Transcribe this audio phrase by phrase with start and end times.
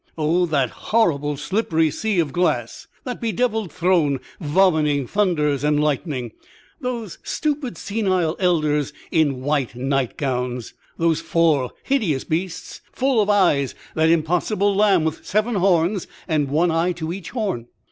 [0.17, 6.31] O, that horrible slippery sea of glass, that bedevilled throne vomiting thunders and lightning,
[6.79, 14.09] those stupid senile elders in white nightgowns, those four hideous beasts full of eyes, that
[14.09, 17.67] impossible lamb with seven horns and one eye to each horn!